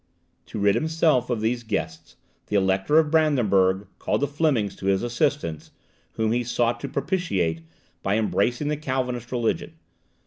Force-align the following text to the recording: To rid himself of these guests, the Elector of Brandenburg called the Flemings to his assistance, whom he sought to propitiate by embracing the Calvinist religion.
To 0.47 0.57
rid 0.57 0.73
himself 0.73 1.29
of 1.29 1.41
these 1.41 1.61
guests, 1.61 2.15
the 2.47 2.55
Elector 2.55 2.97
of 2.97 3.11
Brandenburg 3.11 3.85
called 3.99 4.21
the 4.21 4.27
Flemings 4.27 4.75
to 4.77 4.87
his 4.87 5.03
assistance, 5.03 5.69
whom 6.13 6.31
he 6.31 6.43
sought 6.43 6.79
to 6.79 6.89
propitiate 6.89 7.61
by 8.01 8.17
embracing 8.17 8.69
the 8.69 8.77
Calvinist 8.77 9.31
religion. 9.31 9.73